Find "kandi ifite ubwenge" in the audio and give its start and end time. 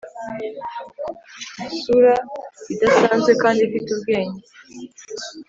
3.41-4.43